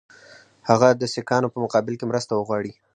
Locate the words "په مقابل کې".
1.53-2.05